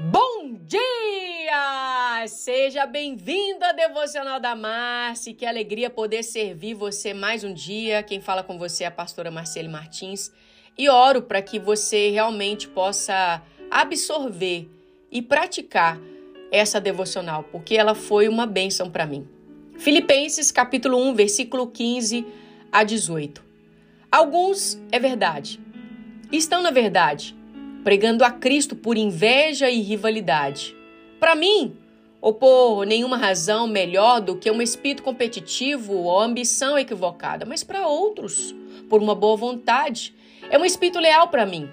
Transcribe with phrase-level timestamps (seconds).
[0.00, 2.24] Bom dia!
[2.28, 5.34] Seja bem-vindo à Devocional da Marci.
[5.34, 8.00] Que alegria poder servir você mais um dia.
[8.04, 10.30] Quem fala com você é a pastora Marcele Martins.
[10.78, 14.70] E oro para que você realmente possa absorver
[15.10, 15.98] e praticar
[16.52, 19.26] essa devocional, porque ela foi uma bênção para mim.
[19.78, 22.24] Filipenses capítulo 1, versículo 15
[22.70, 23.44] a 18.
[24.12, 25.58] Alguns, é verdade,
[26.30, 27.36] estão na verdade,
[27.88, 30.76] pregando a Cristo por inveja e rivalidade.
[31.18, 31.74] Para mim,
[32.20, 37.88] ou por nenhuma razão melhor do que um espírito competitivo ou ambição equivocada, mas para
[37.88, 38.54] outros,
[38.90, 40.14] por uma boa vontade.
[40.50, 41.66] É um espírito leal para mim.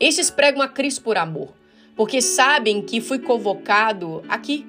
[0.00, 1.52] Esses pregam a Cristo por amor,
[1.94, 4.66] porque sabem que fui convocado aqui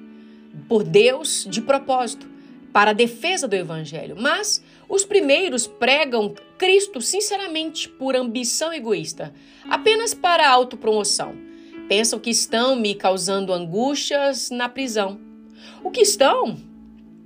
[0.68, 2.28] por Deus de propósito
[2.74, 4.16] para a defesa do evangelho.
[4.20, 9.32] Mas os primeiros pregam Cristo sinceramente por ambição egoísta,
[9.66, 11.34] apenas para autopromoção.
[11.88, 15.18] Pensam que estão me causando angústias na prisão.
[15.82, 16.58] O que estão?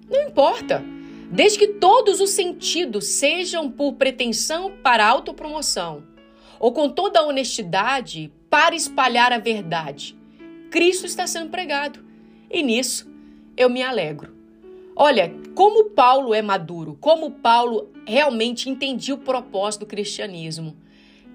[0.08, 0.84] Não importa.
[1.32, 6.04] Desde que todos os sentidos sejam por pretensão para autopromoção
[6.60, 10.16] ou com toda a honestidade para espalhar a verdade.
[10.70, 12.04] Cristo está sendo pregado
[12.48, 13.12] e nisso
[13.56, 14.33] eu me alegro.
[14.96, 20.76] Olha, como Paulo é maduro, como Paulo realmente entendia o propósito do cristianismo.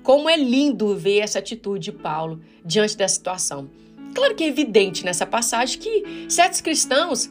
[0.01, 3.69] Como é lindo ver essa atitude de Paulo diante da situação.
[4.15, 7.29] Claro que é evidente nessa passagem que certos cristãos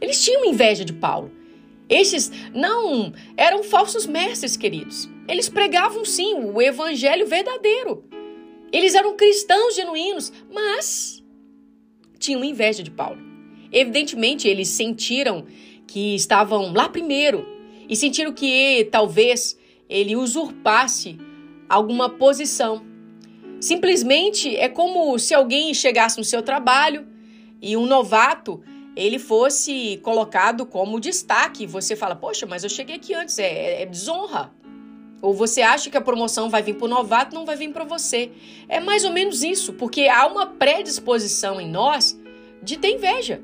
[0.00, 1.30] eles tinham inveja de Paulo.
[1.88, 5.08] Estes não eram falsos mestres, queridos.
[5.26, 8.04] Eles pregavam sim o evangelho verdadeiro.
[8.72, 11.24] Eles eram cristãos genuínos, mas
[12.18, 13.25] tinham inveja de Paulo.
[13.72, 15.44] Evidentemente, eles sentiram
[15.86, 17.46] que estavam lá primeiro
[17.88, 19.58] e sentiram que talvez
[19.88, 21.18] ele usurpasse
[21.68, 22.82] alguma posição.
[23.60, 27.06] Simplesmente é como se alguém chegasse no seu trabalho
[27.60, 28.62] e um novato
[28.94, 31.66] ele fosse colocado como destaque.
[31.66, 34.52] Você fala, poxa, mas eu cheguei aqui antes, é, é desonra.
[35.22, 37.84] Ou você acha que a promoção vai vir para o novato, não vai vir para
[37.84, 38.30] você.
[38.68, 42.18] É mais ou menos isso, porque há uma predisposição em nós
[42.62, 43.42] de ter inveja.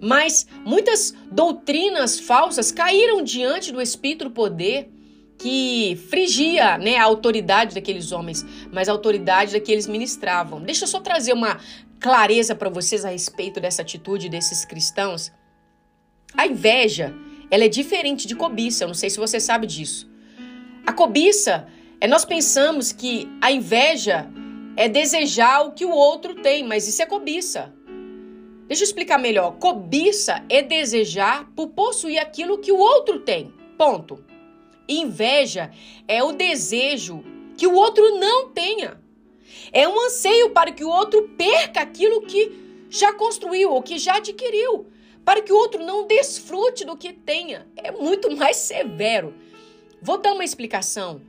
[0.00, 4.90] Mas muitas doutrinas falsas caíram diante do espírito do poder
[5.38, 10.60] que frigia né, a autoridade daqueles homens, mas a autoridade daqueles ministravam.
[10.60, 11.58] Deixa eu só trazer uma
[11.98, 15.32] clareza para vocês a respeito dessa atitude desses cristãos.
[16.36, 17.14] A inveja,
[17.50, 20.10] ela é diferente de cobiça, eu não sei se você sabe disso.
[20.86, 21.66] A cobiça
[22.00, 24.28] é nós pensamos que a inveja
[24.76, 27.72] é desejar o que o outro tem, mas isso é cobiça.
[28.70, 29.56] Deixa eu explicar melhor.
[29.56, 33.52] Cobiça é desejar por possuir aquilo que o outro tem.
[33.76, 34.24] Ponto.
[34.88, 35.72] Inveja
[36.06, 37.24] é o desejo
[37.56, 39.00] que o outro não tenha.
[39.72, 44.18] É um anseio para que o outro perca aquilo que já construiu ou que já
[44.18, 44.86] adquiriu,
[45.24, 47.66] para que o outro não desfrute do que tenha.
[47.74, 49.34] É muito mais severo.
[50.00, 51.20] Vou dar uma explicação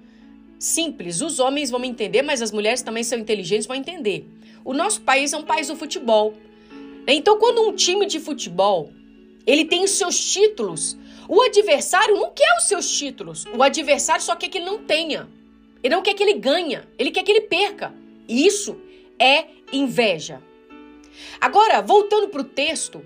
[0.60, 1.22] simples.
[1.22, 4.28] Os homens vão entender, mas as mulheres também são inteligentes, vão entender.
[4.64, 6.36] O nosso país é um país do futebol.
[7.08, 8.92] Então, quando um time de futebol
[9.46, 10.98] ele tem os seus títulos,
[11.28, 13.46] o adversário não quer os seus títulos.
[13.56, 15.30] O adversário só quer que ele não tenha.
[15.84, 17.94] Ele não quer que ele ganhe, ele quer que ele perca.
[18.28, 18.80] E isso
[19.18, 20.42] é inveja.
[21.40, 23.06] Agora, voltando para o texto,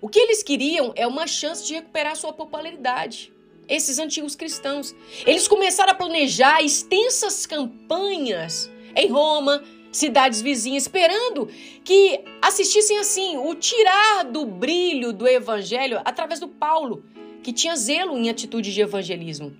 [0.00, 3.32] o que eles queriam é uma chance de recuperar sua popularidade.
[3.68, 4.94] Esses antigos cristãos.
[5.24, 11.48] Eles começaram a planejar extensas campanhas em Roma, cidades vizinhas, esperando
[11.84, 17.04] que assistissem assim o tirar do brilho do evangelho através do Paulo,
[17.42, 19.52] que tinha zelo em atitude de evangelismo.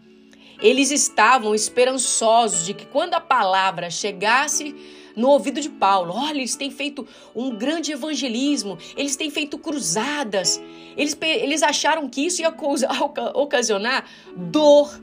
[0.61, 4.75] Eles estavam esperançosos de que quando a palavra chegasse
[5.15, 10.63] no ouvido de Paulo, olha, eles têm feito um grande evangelismo, eles têm feito cruzadas,
[10.97, 12.49] eles, eles acharam que isso ia
[13.35, 14.99] ocasionar dor,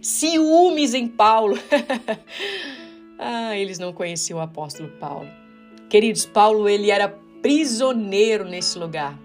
[0.00, 1.58] ciúmes em Paulo.
[3.24, 5.28] Ah, eles não conheciam o apóstolo Paulo.
[5.88, 7.08] Queridos, Paulo ele era
[7.40, 9.16] prisioneiro nesse lugar.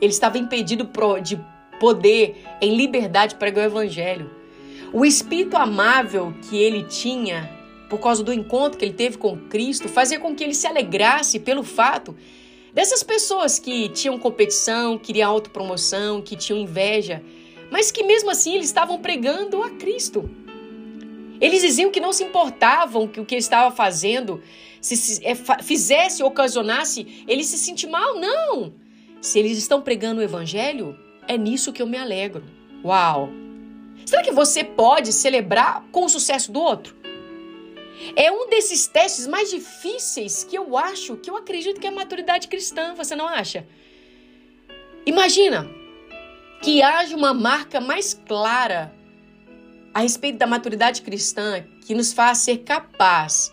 [0.00, 0.88] Ele estava impedido
[1.20, 1.44] de
[1.80, 4.30] poder, em liberdade, pregar o evangelho.
[4.92, 7.50] O espírito amável que ele tinha,
[7.90, 11.40] por causa do encontro que ele teve com Cristo, fazia com que ele se alegrasse
[11.40, 12.14] pelo fato
[12.72, 17.20] dessas pessoas que tinham competição, queriam autopromoção, que tinham inveja,
[17.68, 20.30] mas que mesmo assim eles estavam pregando a Cristo.
[21.40, 24.42] Eles diziam que não se importavam que o que ele estava fazendo
[24.80, 28.18] se, se é, fizesse, ocasionasse ele se sentir mal.
[28.18, 28.72] Não!
[29.20, 32.44] Se eles estão pregando o evangelho, é nisso que eu me alegro.
[32.84, 33.28] Uau!
[34.04, 36.94] Será que você pode celebrar com o sucesso do outro?
[38.14, 41.92] É um desses testes mais difíceis que eu acho, que eu acredito que é a
[41.92, 43.66] maturidade cristã, você não acha?
[45.04, 45.68] Imagina
[46.62, 48.94] que haja uma marca mais clara
[49.96, 53.50] a respeito da maturidade cristã que nos faz ser capaz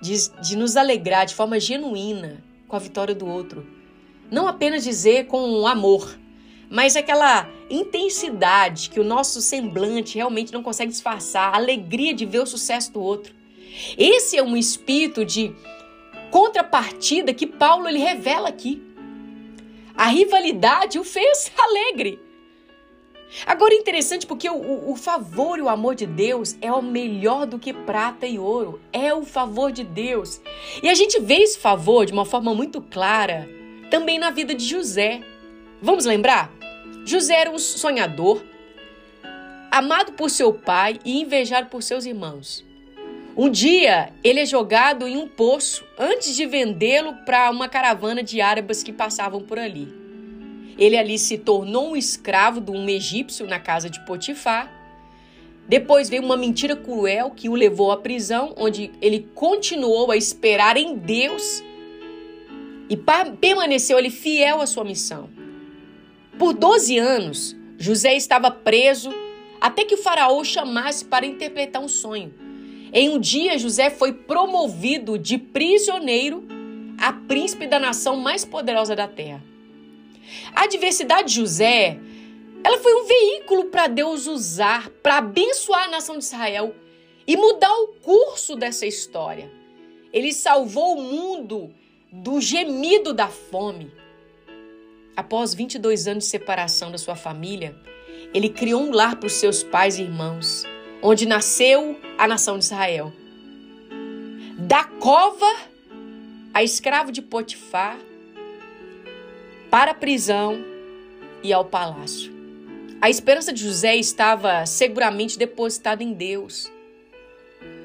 [0.00, 3.66] de, de nos alegrar de forma genuína com a vitória do outro.
[4.30, 6.18] Não apenas dizer com amor,
[6.70, 12.38] mas aquela intensidade que o nosso semblante realmente não consegue disfarçar, a alegria de ver
[12.38, 13.34] o sucesso do outro.
[13.98, 15.54] Esse é um espírito de
[16.30, 18.82] contrapartida que Paulo ele revela aqui.
[19.94, 22.18] A rivalidade o fez alegre.
[23.46, 27.46] Agora é interessante porque o, o, favor e o amor de Deus é o melhor
[27.46, 28.80] do que prata e ouro.
[28.92, 30.40] É o favor de Deus.
[30.82, 33.48] E a gente vê esse favor de uma forma muito clara
[33.90, 35.22] também na vida de José.
[35.80, 36.52] Vamos lembrar?
[37.04, 38.42] José era um sonhador,
[39.70, 42.64] amado por seu pai e invejado por seus irmãos.
[43.36, 48.42] Um dia, ele é jogado em um poço antes de vendê-lo para uma caravana de
[48.42, 50.01] árabes que passavam por ali.
[50.78, 54.72] Ele ali se tornou um escravo de um egípcio na casa de Potifar.
[55.68, 60.76] Depois veio uma mentira cruel que o levou à prisão, onde ele continuou a esperar
[60.76, 61.62] em Deus
[62.88, 62.96] e
[63.40, 65.30] permaneceu ali fiel à sua missão.
[66.38, 69.12] Por 12 anos, José estava preso
[69.60, 72.34] até que o faraó chamasse para interpretar um sonho.
[72.92, 76.44] Em um dia, José foi promovido de prisioneiro
[76.98, 79.51] a príncipe da nação mais poderosa da terra.
[80.54, 81.98] A adversidade de José,
[82.64, 86.74] ela foi um veículo para Deus usar para abençoar a nação de Israel
[87.26, 89.50] e mudar o curso dessa história.
[90.12, 91.72] Ele salvou o mundo
[92.12, 93.90] do gemido da fome.
[95.16, 97.74] Após 22 anos de separação da sua família,
[98.34, 100.64] ele criou um lar para os seus pais e irmãos,
[101.02, 103.12] onde nasceu a nação de Israel.
[104.58, 105.50] Da cova
[106.54, 107.98] a escravo de Potifar,
[109.72, 110.62] para a prisão
[111.42, 112.30] e ao palácio.
[113.00, 116.70] A esperança de José estava seguramente depositada em Deus.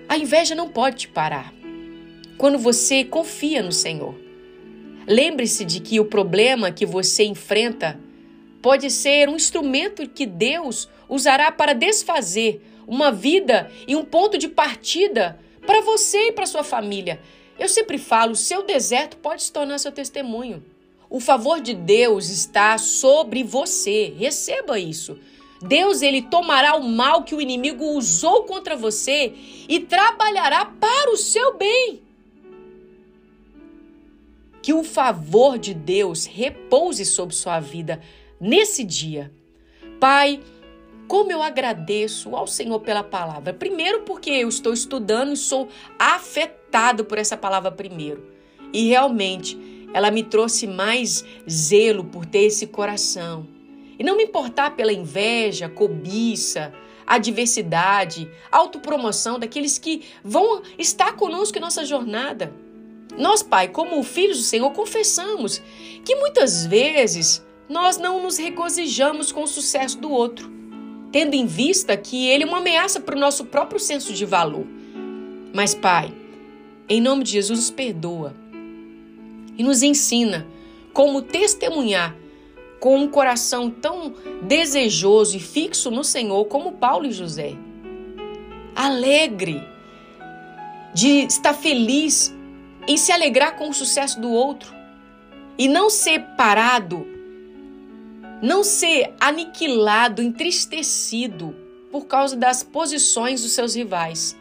[0.09, 1.53] A inveja não pode te parar
[2.37, 4.13] quando você confia no Senhor.
[5.07, 7.97] Lembre-se de que o problema que você enfrenta
[8.61, 14.49] pode ser um instrumento que Deus usará para desfazer uma vida e um ponto de
[14.49, 17.17] partida para você e para sua família.
[17.57, 20.61] Eu sempre falo, seu deserto pode se tornar seu testemunho.
[21.09, 24.13] O favor de Deus está sobre você.
[24.17, 25.17] Receba isso.
[25.61, 29.33] Deus ele tomará o mal que o inimigo usou contra você
[29.67, 32.01] e trabalhará para o seu bem.
[34.61, 38.01] Que o favor de Deus repouse sobre sua vida
[38.39, 39.31] nesse dia.
[39.99, 40.41] Pai,
[41.07, 43.53] como eu agradeço ao Senhor pela palavra.
[43.53, 48.27] Primeiro, porque eu estou estudando e sou afetado por essa palavra primeiro.
[48.73, 53.47] E realmente ela me trouxe mais zelo por ter esse coração.
[53.97, 56.71] E não me importar pela inveja, cobiça,
[57.07, 62.53] adversidade, autopromoção daqueles que vão estar conosco em nossa jornada.
[63.17, 65.63] Nós, Pai, como filhos do Senhor, confessamos
[66.05, 70.47] que muitas vezes nós não nos regozijamos com o sucesso do outro,
[71.11, 74.67] tendo em vista que ele é uma ameaça para o nosso próprio senso de valor.
[75.55, 76.13] Mas, Pai,
[76.87, 78.35] em nome de Jesus, nos perdoa
[79.57, 80.45] e nos ensina
[80.93, 82.15] como testemunhar
[82.79, 87.55] com um coração tão desejoso e fixo no Senhor como Paulo e José.
[88.75, 89.61] Alegre
[90.93, 92.33] de estar feliz
[92.87, 94.73] em se alegrar com o sucesso do outro
[95.57, 97.05] e não ser parado,
[98.41, 101.55] não ser aniquilado, entristecido
[101.91, 104.37] por causa das posições dos seus rivais.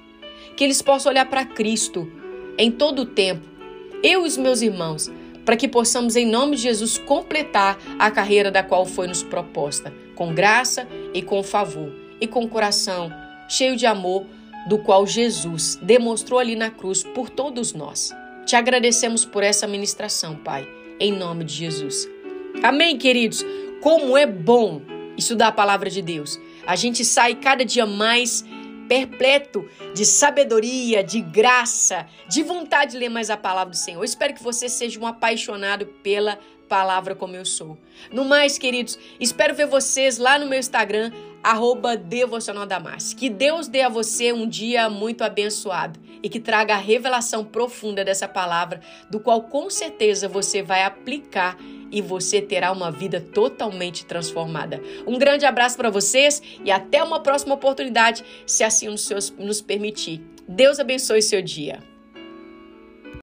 [0.57, 2.11] Que eles possam olhar para Cristo
[2.59, 3.56] em todo o tempo
[4.03, 5.11] eu e os meus irmãos,
[5.45, 9.93] para que possamos, em nome de Jesus, completar a carreira da qual foi nos proposta,
[10.15, 13.13] com graça e com favor, e com coração
[13.49, 14.27] cheio de amor,
[14.67, 18.13] do qual Jesus demonstrou ali na cruz por todos nós.
[18.45, 22.09] Te agradecemos por essa ministração, Pai, em nome de Jesus.
[22.63, 23.45] Amém, queridos?
[23.81, 24.83] Como é bom
[25.17, 26.41] estudar a palavra de Deus.
[26.67, 28.45] A gente sai cada dia mais
[28.89, 34.01] perpleto de sabedoria, de graça, de vontade de ler mais a palavra do Senhor.
[34.01, 36.39] Eu espero que você seja um apaixonado pela
[36.69, 37.79] palavra como eu sou.
[38.13, 41.13] No mais, queridos, espero ver vocês lá no meu Instagram,
[41.47, 42.67] arroba Devocional
[43.17, 48.05] Que Deus dê a você um dia muito abençoado e que traga a revelação profunda
[48.05, 51.57] dessa palavra, do qual com certeza você vai aplicar
[51.93, 54.83] e você terá uma vida totalmente transformada.
[55.07, 59.61] Um grande abraço para vocês e até uma próxima oportunidade, se assim nos, seus, nos
[59.61, 60.21] permitir.
[60.49, 61.79] Deus abençoe seu dia.